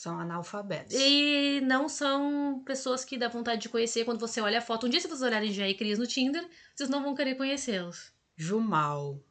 São 0.00 0.18
analfabetos. 0.18 0.96
E 0.96 1.60
não 1.60 1.86
são 1.86 2.62
pessoas 2.64 3.04
que 3.04 3.18
dá 3.18 3.28
vontade 3.28 3.60
de 3.60 3.68
conhecer 3.68 4.06
quando 4.06 4.18
você 4.18 4.40
olha 4.40 4.56
a 4.56 4.62
foto. 4.62 4.86
Um 4.86 4.88
dia, 4.88 4.98
se 4.98 5.06
vocês 5.06 5.20
olharem 5.20 5.52
Jé 5.52 5.68
e 5.68 5.74
Cris 5.74 5.98
no 5.98 6.06
Tinder, 6.06 6.48
vocês 6.74 6.88
não 6.88 7.02
vão 7.02 7.14
querer 7.14 7.34
conhecê-los. 7.34 8.10
Jumal. 8.34 9.22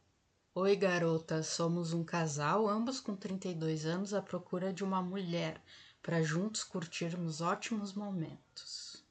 Oi, 0.54 0.76
garota. 0.76 1.42
Somos 1.42 1.92
um 1.92 2.04
casal, 2.04 2.68
ambos 2.68 3.00
com 3.00 3.16
32 3.16 3.84
anos, 3.84 4.14
à 4.14 4.22
procura 4.22 4.72
de 4.72 4.84
uma 4.84 5.02
mulher, 5.02 5.60
para 6.00 6.22
juntos 6.22 6.62
curtirmos 6.62 7.40
ótimos 7.40 7.92
momentos. 7.92 9.04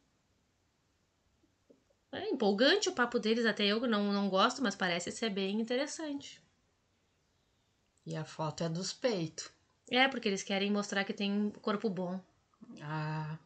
É 2.10 2.30
empolgante 2.30 2.88
o 2.88 2.94
papo 2.94 3.20
deles, 3.20 3.46
até 3.46 3.66
eu 3.66 3.82
não, 3.82 4.14
não 4.14 4.30
gosto, 4.30 4.64
mas 4.64 4.78
parece 4.78 5.12
ser 5.12 5.30
bem 5.30 5.60
interessante. 5.60 6.42
E 8.06 8.16
a 8.16 8.24
foto 8.24 8.64
é 8.64 8.70
dos 8.70 8.94
peitos. 8.94 9.59
É, 9.90 10.08
porque 10.08 10.28
eles 10.28 10.44
querem 10.44 10.72
mostrar 10.72 11.04
que 11.04 11.14
tem 11.14 11.32
um 11.32 11.50
corpo 11.50 11.90
bom. 11.90 12.20
Ah, 12.82 13.38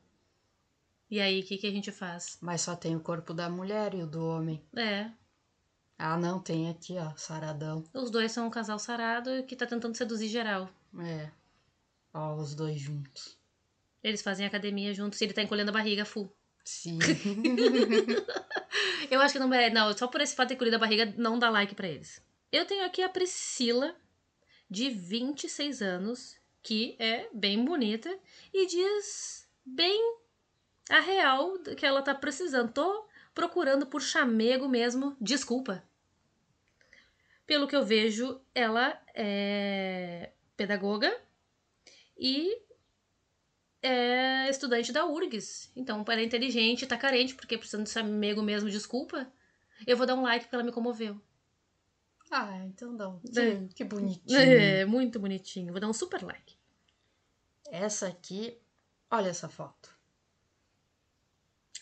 E 1.09 1.19
aí, 1.21 1.41
o 1.41 1.45
que, 1.45 1.57
que 1.57 1.67
a 1.67 1.71
gente 1.71 1.91
faz? 1.91 2.37
mas 2.41 2.61
só 2.61 2.75
tem 2.75 2.95
o 2.95 2.99
corpo 2.99 3.33
da 3.33 3.49
mulher 3.49 3.93
e 3.93 4.01
o 4.03 4.07
do 4.07 4.25
homem. 4.25 4.61
É, 4.75 5.09
Ah, 5.97 6.17
não, 6.17 6.39
tem 6.39 6.69
aqui, 6.69 6.97
ó, 6.97 7.15
saradão. 7.15 7.83
os 7.93 8.09
dois 8.11 8.31
são 8.31 8.47
um 8.47 8.49
casal 8.49 8.77
sarado 8.79 9.43
que 9.43 9.55
tá 9.55 9.65
tentando 9.65 9.95
seduzir 9.95 10.27
geral. 10.27 10.69
É. 10.99 11.29
Ó, 12.13 12.35
os 12.35 12.53
dois 12.55 12.79
juntos. 12.79 13.37
Eles 14.03 14.21
fazem 14.21 14.45
academia 14.45 14.93
juntos 14.93 15.21
e 15.21 15.23
ele 15.23 15.33
tá 15.33 15.41
encolhendo 15.41 15.69
a 15.69 15.73
barriga 15.73 16.03
full. 16.03 16.29
Sim. 16.65 16.99
Eu 19.09 19.21
acho 19.21 19.33
que 19.33 19.39
não 19.39 19.47
merece. 19.47 19.73
Não, 19.73 19.95
só 19.97 20.07
por 20.07 20.21
esse 20.21 20.35
fato 20.35 20.47
de 20.47 20.49
ter 20.49 20.55
encolhido 20.55 20.75
a 20.75 20.79
barriga, 20.79 21.13
não 21.17 21.39
dá 21.39 21.49
like 21.49 21.75
pra 21.75 21.87
eles. 21.87 22.21
Eu 22.51 22.65
tenho 22.65 22.85
aqui 22.85 23.01
a 23.01 23.09
Priscila, 23.09 23.95
de 24.69 24.89
26 24.89 25.81
anos, 25.81 26.37
que 26.61 26.95
é 26.99 27.29
bem 27.33 27.63
bonita 27.63 28.17
e 28.53 28.65
diz 28.65 29.47
bem 29.65 30.17
a 30.89 30.99
real 30.99 31.59
que 31.77 31.85
ela 31.85 32.01
tá 32.01 32.13
precisando. 32.15 32.71
Tô 32.71 33.07
procurando 33.33 33.85
por 33.85 34.01
chamego 34.01 34.67
mesmo. 34.67 35.15
Desculpa. 35.19 35.83
Pelo 37.45 37.67
que 37.67 37.75
eu 37.75 37.85
vejo, 37.85 38.39
ela 38.55 39.01
é 39.13 40.31
pedagoga 40.55 41.13
e 42.17 42.57
é 43.81 44.49
estudante 44.49 44.93
da 44.93 45.05
URGS. 45.05 45.71
Então, 45.75 46.05
ela 46.07 46.21
é 46.21 46.23
inteligente, 46.23 46.87
tá 46.87 46.97
carente, 46.97 47.35
porque 47.35 47.57
precisando 47.57 47.83
de 47.83 47.91
chamego 47.91 48.41
mesmo, 48.41 48.69
desculpa. 48.69 49.31
Eu 49.85 49.97
vou 49.97 50.05
dar 50.05 50.15
um 50.15 50.21
like 50.21 50.45
porque 50.45 50.55
ela 50.55 50.63
me 50.63 50.71
comoveu. 50.71 51.21
Ah, 52.33 52.65
então 52.65 52.91
não. 52.91 53.21
É. 53.35 53.55
Que, 53.67 53.75
que 53.75 53.83
bonitinho. 53.83 54.39
É, 54.39 54.85
muito 54.85 55.19
bonitinho. 55.19 55.71
Vou 55.71 55.79
dar 55.79 55.87
um 55.87 55.93
super 55.93 56.23
like. 56.23 56.55
Essa 57.69 58.07
aqui, 58.07 58.57
olha 59.09 59.29
essa 59.29 59.47
foto. 59.47 59.89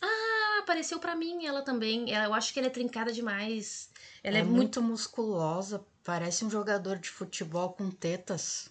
Ah, 0.01 0.59
apareceu 0.59 0.99
pra 0.99 1.15
mim 1.15 1.45
ela 1.45 1.61
também. 1.61 2.09
Eu 2.09 2.33
acho 2.33 2.51
que 2.53 2.59
ela 2.59 2.67
é 2.67 2.71
trincada 2.71 3.13
demais. 3.13 3.89
Ela 4.23 4.37
é, 4.37 4.39
é 4.41 4.43
muito. 4.43 4.57
muito 4.57 4.81
musculosa, 4.81 5.85
parece 6.03 6.43
um 6.43 6.49
jogador 6.49 6.97
de 6.99 7.09
futebol 7.09 7.71
com 7.71 7.89
tetas. 7.89 8.69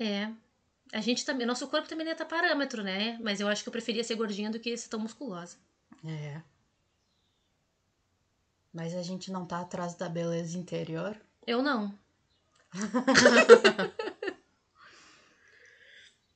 É. 0.00 0.30
A 0.92 1.00
gente 1.00 1.24
também. 1.24 1.46
Nosso 1.46 1.68
corpo 1.68 1.88
também 1.88 2.08
estar 2.08 2.24
parâmetro, 2.24 2.82
né? 2.82 3.18
Mas 3.22 3.40
eu 3.40 3.48
acho 3.48 3.62
que 3.62 3.68
eu 3.68 3.72
preferia 3.72 4.02
ser 4.02 4.16
gordinha 4.16 4.50
do 4.50 4.58
que 4.58 4.76
ser 4.76 4.88
tão 4.88 5.00
musculosa. 5.00 5.56
É. 6.04 6.42
Mas 8.76 8.94
a 8.94 9.02
gente 9.02 9.32
não 9.32 9.46
tá 9.46 9.60
atrás 9.62 9.94
da 9.94 10.06
beleza 10.06 10.58
interior? 10.58 11.18
Eu 11.46 11.62
não. 11.62 11.98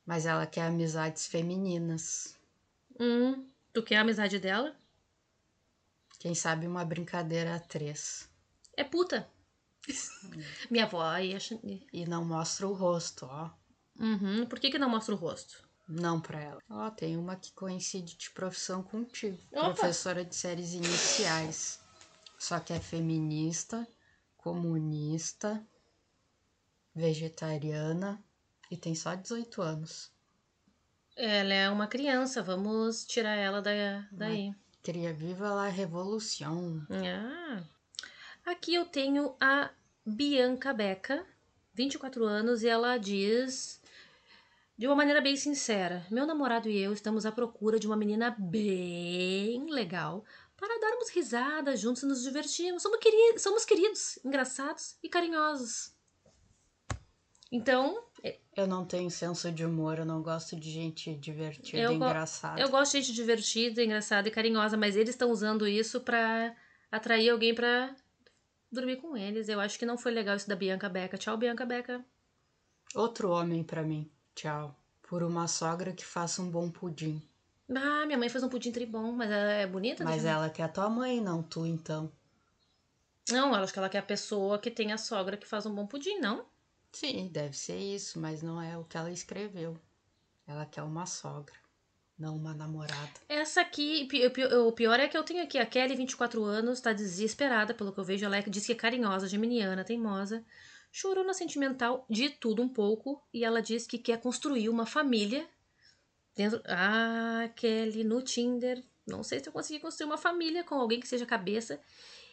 Mas 0.06 0.24
ela 0.24 0.46
quer 0.46 0.62
amizades 0.62 1.26
femininas. 1.26 2.34
Hum, 2.98 3.46
tu 3.74 3.82
quer 3.82 3.96
a 3.96 4.00
amizade 4.00 4.38
dela? 4.38 4.74
Quem 6.18 6.34
sabe 6.34 6.66
uma 6.66 6.82
brincadeira 6.82 7.56
a 7.56 7.60
três. 7.60 8.26
É 8.74 8.84
puta. 8.84 9.28
Minha 10.70 10.84
avó 10.86 11.14
ia. 11.18 11.36
ach- 11.36 11.52
E 11.92 12.06
não 12.06 12.24
mostra 12.24 12.66
o 12.66 12.72
rosto, 12.72 13.26
ó. 13.30 13.50
Uhum. 13.98 14.46
Por 14.46 14.58
que, 14.58 14.70
que 14.70 14.78
não 14.78 14.88
mostra 14.88 15.14
o 15.14 15.18
rosto? 15.18 15.62
Não 15.86 16.18
pra 16.20 16.40
ela. 16.40 16.62
Ó, 16.70 16.88
tem 16.90 17.18
uma 17.18 17.36
que 17.36 17.52
coincide 17.52 18.16
de 18.16 18.30
profissão 18.30 18.82
contigo. 18.82 19.38
Opa! 19.52 19.74
Professora 19.74 20.24
de 20.24 20.34
séries 20.34 20.72
iniciais. 20.72 21.80
Só 22.40 22.58
que 22.58 22.72
é 22.72 22.80
feminista, 22.80 23.86
comunista, 24.38 25.62
vegetariana 26.94 28.18
e 28.70 28.78
tem 28.78 28.94
só 28.94 29.14
18 29.14 29.60
anos. 29.60 30.10
Ela 31.14 31.52
é 31.52 31.68
uma 31.68 31.86
criança, 31.86 32.42
vamos 32.42 33.04
tirar 33.04 33.36
ela 33.36 33.60
da, 33.60 34.08
daí. 34.10 34.54
Queria 34.82 35.12
viva 35.12 35.52
la 35.52 35.68
revolução. 35.68 36.82
Ah. 36.88 37.62
Aqui 38.46 38.74
eu 38.74 38.86
tenho 38.86 39.36
a 39.38 39.70
Bianca 40.04 40.72
Beca, 40.72 41.26
24 41.74 42.24
anos, 42.24 42.62
e 42.62 42.68
ela 42.68 42.96
diz 42.96 43.82
de 44.78 44.86
uma 44.86 44.96
maneira 44.96 45.20
bem 45.20 45.36
sincera: 45.36 46.06
Meu 46.10 46.26
namorado 46.26 46.70
e 46.70 46.78
eu 46.78 46.94
estamos 46.94 47.26
à 47.26 47.30
procura 47.32 47.78
de 47.78 47.86
uma 47.86 47.98
menina 47.98 48.34
bem 48.38 49.70
legal 49.70 50.24
para 50.60 50.78
darmos 50.78 51.08
risadas 51.08 51.80
juntos 51.80 52.02
e 52.02 52.06
nos 52.06 52.22
divertirmos. 52.22 52.82
Somos, 52.82 52.98
queri 53.00 53.38
somos 53.38 53.64
queridos, 53.64 54.18
engraçados 54.22 54.96
e 55.02 55.08
carinhosos. 55.08 55.92
Então, 57.50 58.04
Eu 58.54 58.66
não 58.66 58.84
tenho 58.84 59.10
senso 59.10 59.50
de 59.50 59.64
humor, 59.64 59.98
eu 59.98 60.04
não 60.04 60.22
gosto 60.22 60.54
de 60.54 60.70
gente 60.70 61.14
divertida 61.14 61.90
e 61.90 61.94
engraçada. 61.96 62.60
Eu 62.60 62.68
gosto 62.68 62.92
de 62.92 63.00
gente 63.02 63.14
divertida, 63.14 63.82
engraçada 63.82 64.28
e 64.28 64.30
carinhosa, 64.30 64.76
mas 64.76 64.94
eles 64.94 65.10
estão 65.10 65.30
usando 65.30 65.66
isso 65.66 66.00
pra 66.02 66.54
atrair 66.92 67.30
alguém 67.30 67.54
pra 67.54 67.96
dormir 68.70 68.96
com 68.96 69.16
eles. 69.16 69.48
Eu 69.48 69.58
acho 69.58 69.78
que 69.78 69.86
não 69.86 69.96
foi 69.96 70.12
legal 70.12 70.36
isso 70.36 70.48
da 70.48 70.54
Bianca 70.54 70.88
Beca. 70.88 71.16
Tchau, 71.18 71.36
Bianca 71.36 71.64
Beca. 71.64 72.04
Outro 72.94 73.30
homem 73.30 73.64
pra 73.64 73.82
mim. 73.82 74.08
Tchau. 74.34 74.76
Por 75.02 75.22
uma 75.24 75.48
sogra 75.48 75.92
que 75.92 76.04
faça 76.04 76.42
um 76.42 76.50
bom 76.50 76.70
pudim. 76.70 77.20
Ah, 77.74 78.04
minha 78.04 78.18
mãe 78.18 78.28
fez 78.28 78.42
um 78.42 78.48
pudim 78.48 78.72
tribom, 78.72 79.12
mas 79.12 79.30
ela 79.30 79.52
é 79.52 79.66
bonita? 79.66 80.04
Mas 80.04 80.22
ver. 80.22 80.30
ela 80.30 80.50
quer 80.50 80.72
tua 80.72 80.90
mãe, 80.90 81.20
não 81.20 81.42
tu, 81.42 81.64
então. 81.64 82.10
Não, 83.30 83.54
eu 83.54 83.62
acho 83.62 83.72
que 83.72 83.78
ela 83.78 83.88
quer 83.88 83.98
a 83.98 84.02
pessoa 84.02 84.58
que 84.58 84.70
tem 84.70 84.92
a 84.92 84.98
sogra 84.98 85.36
que 85.36 85.46
faz 85.46 85.66
um 85.66 85.74
bom 85.74 85.86
pudim, 85.86 86.18
não? 86.18 86.44
Sim, 86.92 87.28
deve 87.30 87.56
ser 87.56 87.78
isso, 87.78 88.18
mas 88.18 88.42
não 88.42 88.60
é 88.60 88.76
o 88.76 88.84
que 88.84 88.96
ela 88.96 89.10
escreveu. 89.10 89.78
Ela 90.46 90.66
quer 90.66 90.82
uma 90.82 91.06
sogra, 91.06 91.54
não 92.18 92.34
uma 92.34 92.52
namorada. 92.52 93.12
Essa 93.28 93.60
aqui, 93.60 94.08
o 94.66 94.72
pior 94.72 94.98
é 94.98 95.06
que 95.06 95.16
eu 95.16 95.22
tenho 95.22 95.44
aqui, 95.44 95.56
a 95.58 95.64
Kelly, 95.64 95.94
24 95.94 96.42
anos, 96.42 96.80
tá 96.80 96.92
desesperada, 96.92 97.72
pelo 97.72 97.92
que 97.92 98.00
eu 98.00 98.04
vejo. 98.04 98.24
Ela 98.24 98.38
é- 98.38 98.42
diz 98.42 98.66
que 98.66 98.72
é 98.72 98.74
carinhosa, 98.74 99.28
geminiana, 99.28 99.84
teimosa, 99.84 100.44
chorona 100.90 101.32
sentimental, 101.32 102.04
de 102.10 102.30
tudo 102.30 102.62
um 102.62 102.68
pouco, 102.68 103.22
e 103.32 103.44
ela 103.44 103.62
diz 103.62 103.86
que 103.86 103.98
quer 103.98 104.20
construir 104.20 104.68
uma 104.68 104.86
família 104.86 105.48
dentro. 106.34 106.60
Ah, 106.66 107.50
Kelly, 107.56 108.04
no 108.04 108.22
Tinder. 108.22 108.82
Não 109.06 109.22
sei 109.22 109.40
se 109.40 109.48
eu 109.48 109.52
consegui 109.52 109.80
construir 109.80 110.06
uma 110.06 110.18
família 110.18 110.62
com 110.62 110.74
alguém 110.76 111.00
que 111.00 111.08
seja 111.08 111.26
cabeça 111.26 111.80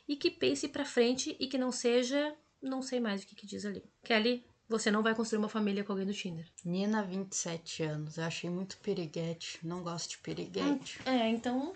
e 0.08 0.16
que 0.16 0.30
pense 0.30 0.68
pra 0.68 0.86
frente 0.86 1.36
e 1.40 1.48
que 1.48 1.58
não 1.58 1.72
seja. 1.72 2.36
Não 2.62 2.82
sei 2.82 3.00
mais 3.00 3.24
o 3.24 3.28
que, 3.28 3.36
que 3.36 3.46
diz 3.46 3.66
ali. 3.66 3.84
Kelly, 4.04 4.44
você 4.68 4.92
não 4.92 5.02
vai 5.02 5.16
construir 5.16 5.40
uma 5.40 5.50
família 5.50 5.84
com 5.84 5.94
alguém 5.94 6.06
do 6.06 6.14
Tinder. 6.14 6.46
Nina, 6.66 7.02
27 7.02 7.84
anos. 7.84 8.18
Eu 8.18 8.26
achei 8.26 8.50
muito 8.50 8.78
piriguete. 8.78 9.60
Não 9.64 9.82
gosto 9.82 10.12
de 10.12 10.18
piriguete. 10.18 11.00
É, 11.06 11.30
então. 11.30 11.74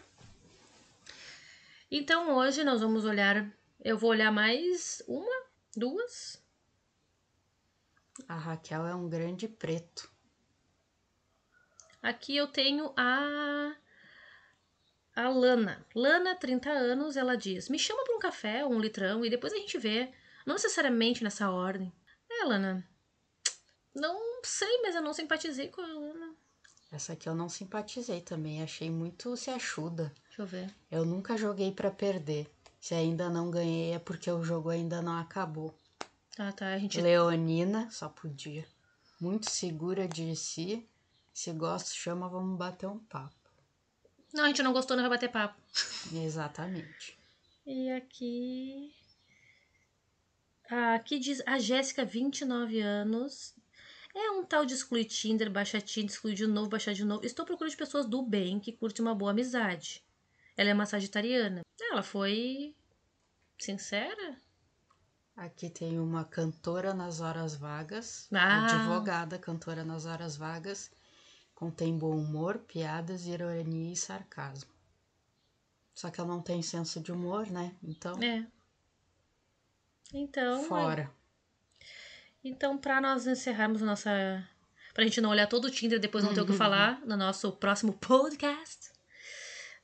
Então 1.90 2.36
hoje 2.36 2.63
nós 2.63 2.82
vamos 2.82 3.06
olhar. 3.06 3.50
Eu 3.84 3.98
vou 3.98 4.10
olhar 4.10 4.32
mais 4.32 5.01
uma, 5.08 5.46
duas. 5.75 6.42
A 8.28 8.36
Raquel 8.36 8.86
é 8.86 8.94
um 8.94 9.08
grande 9.08 9.48
preto. 9.48 10.11
Aqui 12.01 12.36
eu 12.36 12.48
tenho 12.48 12.91
a 12.98 13.75
A 15.15 15.29
Lana. 15.29 15.86
Lana, 15.93 16.36
30 16.36 16.70
anos, 16.70 17.15
ela 17.15 17.36
diz: 17.36 17.70
Me 17.70 17.77
chama 17.77 18.03
pra 18.03 18.15
um 18.15 18.20
café, 18.20 18.65
um 18.65 18.79
litrão, 18.79 19.24
e 19.24 19.29
depois 19.29 19.53
a 19.53 19.58
gente 19.58 19.77
vê. 19.77 20.12
Não 20.46 20.55
necessariamente 20.55 21.24
nessa 21.24 21.51
ordem. 21.51 21.93
É, 22.29 22.46
Lana. 22.46 22.88
Não 23.93 24.41
sei, 24.43 24.81
mas 24.81 24.96
eu 24.96 25.01
não 25.01 25.13
simpatizei 25.13 25.67
com 25.67 25.81
a 25.81 25.88
Lana. 25.88 26.34
Essa 26.91 27.13
aqui 27.13 27.29
eu 27.29 27.36
não 27.36 27.48
simpatizei 27.48 28.22
também. 28.22 28.63
Achei 28.63 28.89
muito 28.89 29.38
se 29.38 29.50
ajuda. 29.50 30.12
Deixa 30.25 30.41
eu 30.41 30.46
ver. 30.46 30.74
Eu 30.89 31.05
nunca 31.05 31.38
joguei 31.38 31.72
pra 31.72 31.91
perder. 31.91 32.50
Se 32.79 32.96
ainda 32.96 33.29
não 33.29 33.51
ganhei 33.51 33.93
é 33.93 34.00
porque 34.00 34.31
o 34.31 34.43
jogo 34.43 34.70
ainda 34.70 35.01
não 35.01 35.17
acabou. 35.20 35.75
Ah, 36.38 36.51
tá. 36.51 36.74
A 36.74 36.79
gente. 36.79 37.00
Leonina, 37.00 37.89
só 37.91 38.10
podia. 38.10 38.65
Muito 39.20 39.51
segura 39.51 40.08
de 40.08 40.36
si. 40.36 40.89
Se 41.41 41.51
gosta, 41.53 41.89
chama, 41.89 42.29
vamos 42.29 42.55
bater 42.55 42.86
um 42.86 43.00
papo. 43.00 43.33
Não, 44.31 44.43
a 44.43 44.48
gente 44.48 44.62
não 44.62 44.71
gostou, 44.71 44.95
não 44.95 45.01
vai 45.01 45.10
bater 45.10 45.31
papo. 45.31 45.60
Exatamente. 46.13 47.17
E 47.65 47.89
aqui. 47.89 48.93
Ah, 50.69 50.93
aqui 50.93 51.17
diz 51.17 51.41
a 51.48 51.57
Jéssica, 51.57 52.05
29 52.05 52.79
anos. 52.79 53.55
É 54.15 54.29
um 54.29 54.45
tal 54.45 54.67
de 54.67 54.75
excluir 54.75 55.05
Tinder, 55.05 55.50
baixar 55.50 55.81
Tinder, 55.81 56.12
excluir 56.12 56.36
de 56.36 56.45
novo, 56.45 56.69
baixar 56.69 56.93
de 56.93 57.03
novo. 57.03 57.25
Estou 57.25 57.43
procurando 57.43 57.75
pessoas 57.75 58.05
do 58.05 58.21
bem 58.21 58.60
que 58.60 58.71
curtem 58.71 59.03
uma 59.03 59.15
boa 59.15 59.31
amizade. 59.31 60.05
Ela 60.55 60.69
é 60.69 60.74
uma 60.75 60.86
sagitariana. 60.86 61.62
Ela 61.81 62.03
foi 62.03 62.75
sincera? 63.57 64.38
Aqui 65.36 65.71
tem 65.71 66.00
uma 66.00 66.24
cantora 66.24 66.93
nas 66.93 67.19
horas 67.19 67.55
vagas, 67.55 68.29
Ah. 68.31 68.65
advogada 68.65 69.39
cantora 69.39 69.83
nas 69.83 70.05
horas 70.05 70.38
vagas, 70.38 70.91
contém 71.62 71.96
bom 71.96 72.18
humor, 72.18 72.58
piadas, 72.58 73.27
ironia 73.27 73.94
e 73.94 73.96
sarcasmo. 73.96 74.72
Só 75.94 76.10
que 76.10 76.20
ela 76.20 76.27
não 76.27 76.41
tem 76.41 76.60
senso 76.63 77.00
de 77.00 77.12
humor, 77.12 77.46
né? 77.51 77.75
Então, 77.84 78.20
É. 78.20 78.48
Então, 80.12 80.63
fora. 80.63 81.12
Então, 82.44 82.80
para 82.80 83.00
nós 83.00 83.27
encerrarmos 83.27 83.84
a 83.84 83.86
nossa. 83.86 84.50
Pra 84.91 85.03
gente 85.03 85.22
não 85.22 85.30
olhar 85.30 85.46
todo 85.46 85.65
o 85.65 85.70
Tinder 85.70 86.00
e 86.00 86.01
depois 86.01 86.24
não 86.24 86.34
ter 86.34 86.41
o 86.41 86.48
que 86.48 86.51
falar 86.58 87.00
no 87.06 87.15
nosso 87.15 87.51
próximo 87.51 87.94
podcast. 87.94 88.91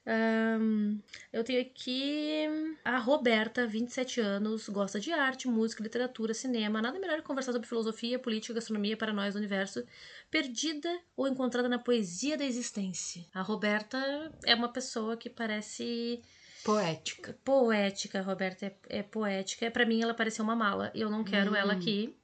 Ahn, 0.08 1.00
eu 1.34 1.44
tenho 1.44 1.62
aqui 1.62 2.46
a 2.84 2.98
Roberta, 2.98 3.68
27 3.68 4.22
anos, 4.22 4.70
gosta 4.70 5.00
de 5.00 5.12
arte, 5.12 5.48
música, 5.48 5.84
literatura, 5.84 6.34
cinema. 6.34 6.82
Nada 6.82 6.98
melhor 7.00 7.18
que 7.18 7.28
conversar 7.28 7.52
sobre 7.52 7.68
filosofia, 7.68 8.18
política, 8.18 8.54
gastronomia 8.54 8.96
para 8.96 9.12
nós 9.12 9.34
do 9.34 9.38
universo. 9.38 9.84
Perdida 10.32 10.90
ou 11.16 11.28
encontrada 11.28 11.68
na 11.68 11.78
poesia 11.78 12.38
da 12.38 12.46
existência. 12.46 13.26
A 13.34 13.42
Roberta 13.42 14.32
é 14.46 14.56
uma 14.56 14.70
pessoa 14.70 15.18
que 15.18 15.30
parece 15.30 16.22
Poética. 16.64 17.38
poética, 17.44 18.22
Roberta, 18.22 18.66
é, 18.66 18.76
é 18.90 19.04
poética. 19.04 19.70
Pra 19.70 19.86
mim, 19.86 20.02
ela 20.02 20.14
pareceu 20.14 20.44
uma 20.44 20.56
mala. 20.56 20.92
Eu 20.96 21.10
não 21.10 21.24
quero 21.24 21.54
ela 21.56 21.74
Hum. 21.74 21.78
aqui. 21.78 22.16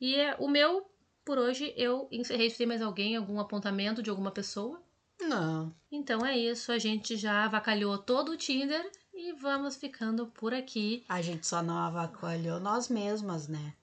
E 0.00 0.14
é, 0.16 0.34
o 0.38 0.48
meu, 0.48 0.90
por 1.24 1.38
hoje, 1.38 1.72
eu 1.76 2.08
encerrei. 2.10 2.50
Se 2.50 2.58
tem 2.58 2.66
mais 2.66 2.82
alguém, 2.82 3.16
algum 3.16 3.38
apontamento 3.38 4.02
de 4.02 4.10
alguma 4.10 4.30
pessoa? 4.30 4.82
Não. 5.28 5.74
Então 5.90 6.24
é 6.24 6.36
isso. 6.36 6.72
A 6.72 6.78
gente 6.78 7.16
já 7.16 7.44
avacalhou 7.44 7.98
todo 7.98 8.32
o 8.32 8.36
Tinder 8.36 8.90
e 9.14 9.32
vamos 9.32 9.76
ficando 9.76 10.26
por 10.26 10.52
aqui. 10.54 11.04
A 11.08 11.20
gente 11.22 11.46
só 11.46 11.62
não 11.62 11.76
avacalhou 11.78 12.58
nós 12.60 12.88
mesmas, 12.88 13.48
né? 13.48 13.74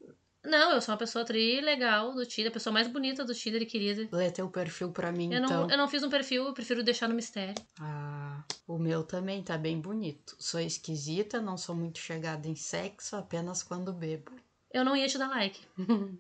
Não, 0.44 0.72
eu 0.72 0.82
sou 0.82 0.94
uma 0.94 0.98
pessoa 1.00 1.26
tri 1.26 1.60
legal 1.60 2.14
do 2.14 2.26
Tinder, 2.26 2.50
a 2.50 2.54
pessoa 2.54 2.74
mais 2.74 2.88
bonita 2.88 3.26
do 3.26 3.36
Tinder 3.36 3.68
querida. 3.68 4.08
Lê 4.12 4.32
teu 4.32 4.50
perfil 4.50 4.90
pra 4.92 5.12
mim, 5.12 5.34
Eu 5.34 5.44
então. 5.44 5.64
não, 5.64 5.70
eu 5.70 5.78
não 5.78 5.88
fiz 5.88 6.02
um 6.02 6.10
perfil, 6.10 6.46
eu 6.46 6.54
prefiro 6.54 6.82
deixar 6.82 7.10
no 7.10 7.14
mistério. 7.16 7.62
Ah, 7.80 8.42
o 8.66 8.78
meu 8.78 9.04
também 9.04 9.44
tá 9.44 9.58
bem 9.58 9.80
bonito. 9.82 10.36
Sou 10.40 10.60
esquisita, 10.62 11.42
não 11.42 11.58
sou 11.58 11.76
muito 11.76 12.00
chegada 12.00 12.48
em 12.48 12.56
sexo, 12.56 13.18
apenas 13.18 13.62
quando 13.62 13.92
bebo. 13.92 14.32
Eu 14.74 14.86
não 14.86 14.96
ia 14.96 15.08
te 15.08 15.18
dar 15.18 15.28
like. 15.28 15.60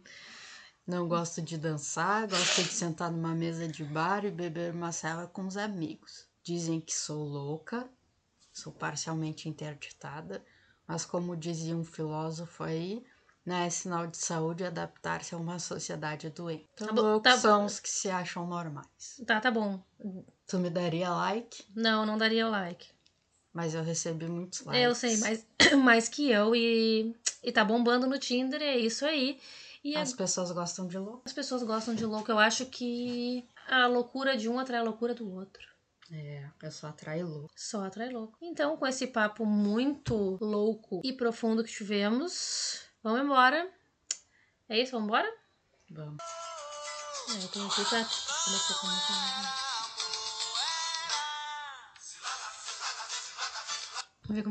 Não 0.89 1.07
gosto 1.07 1.39
de 1.39 1.55
dançar, 1.55 2.27
gosto 2.27 2.63
de 2.63 2.69
sentar 2.73 3.11
numa 3.11 3.35
mesa 3.35 3.67
de 3.67 3.83
bar 3.83 4.25
e 4.25 4.31
beber 4.31 4.73
uma 4.73 4.91
cela 4.91 5.27
com 5.27 5.45
os 5.45 5.55
amigos. 5.55 6.27
Dizem 6.43 6.81
que 6.81 6.95
sou 6.95 7.23
louca, 7.23 7.87
sou 8.51 8.73
parcialmente 8.73 9.47
interditada, 9.47 10.43
mas 10.87 11.05
como 11.05 11.37
dizia 11.37 11.77
um 11.77 11.83
filósofo 11.85 12.63
aí, 12.63 13.03
não 13.45 13.55
é 13.57 13.69
sinal 13.69 14.07
de 14.07 14.17
saúde 14.17 14.63
adaptar-se 14.63 15.35
a 15.35 15.37
uma 15.37 15.59
sociedade 15.59 16.27
doente. 16.31 16.67
Então, 16.73 16.87
Tá 16.87 16.93
bom, 16.93 17.19
tá 17.19 17.35
bom. 17.35 17.41
são 17.41 17.65
os 17.65 17.79
que 17.79 17.89
se 17.89 18.09
acham 18.09 18.47
normais. 18.47 19.21
Tá, 19.27 19.39
tá 19.39 19.51
bom. 19.51 19.79
Tu 20.47 20.57
me 20.57 20.71
daria 20.71 21.11
like, 21.11 21.65
Não, 21.75 22.03
não 22.03 22.17
daria 22.17 22.47
like. 22.47 22.87
mas 23.53 23.75
eu 23.75 23.83
recebi 23.83 24.25
muitos 24.27 24.61
likes. 24.65 24.83
Eu 24.83 24.95
sei, 24.95 25.17
mais, 25.17 25.45
mais 25.83 26.09
que 26.09 26.31
eu 26.31 26.55
e, 26.55 27.15
e 27.43 27.51
tá 27.51 27.63
bombando 27.63 28.07
no 28.07 28.17
Tinder, 28.17 28.59
é 28.59 28.75
isso 28.75 29.05
aí. 29.05 29.39
E 29.83 29.95
a- 29.95 30.01
As 30.01 30.13
pessoas 30.13 30.51
gostam 30.51 30.87
de 30.87 30.97
louco. 30.97 31.21
as 31.25 31.33
pessoas 31.33 31.63
gostam 31.63 31.95
de 31.95 32.05
louco. 32.05 32.29
Eu 32.31 32.37
acho 32.39 32.65
que 32.65 33.47
a 33.67 33.87
loucura 33.87 34.35
de 34.37 34.49
um 34.49 34.59
atrai 34.59 34.79
a 34.79 34.83
loucura 34.83 35.13
do 35.13 35.31
outro. 35.33 35.67
É, 36.11 36.43
a 36.45 36.51
pessoa 36.59 36.89
atrai 36.91 37.21
louco. 37.23 37.51
Só 37.55 37.85
atrai 37.85 38.09
louco. 38.09 38.37
Então, 38.41 38.75
com 38.77 38.85
esse 38.87 39.07
papo 39.07 39.45
muito 39.45 40.37
louco 40.41 41.01
e 41.03 41.13
profundo 41.13 41.63
que 41.63 41.71
tivemos, 41.71 42.81
vamos 43.03 43.21
embora. 43.21 43.71
É 44.67 44.79
isso, 44.81 44.91
vamos 44.91 45.07
embora? 45.07 45.31
Vamos. 45.91 46.21
É, 47.29 47.43
eu 47.43 47.47
tenho 47.49 47.67
aqui 47.67 47.85
pra. 47.85 48.03
Comecei 48.03 48.75
com 48.81 48.87
muito. 48.87 49.68